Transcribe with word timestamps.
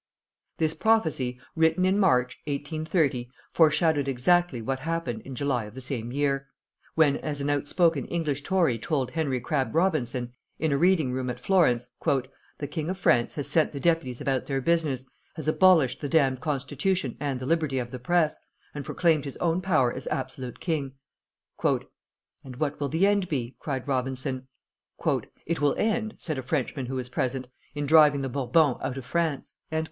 This 0.57 0.73
prophecy, 0.73 1.39
written 1.55 1.85
in 1.85 1.99
March, 1.99 2.39
1830, 2.45 3.29
foreshadowed 3.51 4.07
exactly 4.07 4.59
what 4.59 4.79
happened 4.79 5.21
in 5.21 5.35
July 5.35 5.65
of 5.65 5.75
the 5.75 5.79
same 5.79 6.11
year, 6.11 6.47
when, 6.95 7.17
as 7.17 7.39
an 7.39 7.51
outspoken 7.51 8.05
English 8.05 8.41
Tory 8.41 8.79
told 8.79 9.11
Henry 9.11 9.39
Crabb 9.39 9.75
Robinson, 9.75 10.33
in 10.57 10.71
a 10.71 10.77
reading 10.79 11.11
room 11.13 11.29
at 11.29 11.39
Florence: 11.39 11.89
"The 12.03 12.67
king 12.67 12.89
of 12.89 12.97
France 12.97 13.35
has 13.35 13.47
sent 13.47 13.73
the 13.73 13.79
deputies 13.79 14.19
about 14.19 14.47
their 14.47 14.59
business, 14.59 15.07
has 15.35 15.47
abolished 15.47 16.01
the 16.01 16.09
d 16.09 16.17
d 16.17 16.35
Constitution 16.37 17.15
and 17.19 17.39
the 17.39 17.45
liberty 17.45 17.77
of 17.77 17.91
the 17.91 17.99
Press, 17.99 18.39
and 18.73 18.83
proclaimed 18.83 19.25
his 19.25 19.37
own 19.37 19.61
power 19.61 19.93
as 19.93 20.07
absolute 20.07 20.59
king." 20.59 20.93
"And 21.63 22.55
what 22.57 22.79
will 22.79 22.89
the 22.89 23.05
end 23.05 23.29
be?" 23.29 23.55
cried 23.59 23.87
Robinson. 23.87 24.47
"It 25.45 25.61
will 25.61 25.75
end," 25.77 26.15
said 26.17 26.39
a 26.39 26.41
Frenchman 26.41 26.87
who 26.87 26.95
was 26.95 27.07
present, 27.09 27.49
"in 27.75 27.85
driving 27.85 28.23
the 28.23 28.29
Bourbons 28.29 28.77
out 28.81 28.97
of 28.97 29.05
France!" 29.05 29.57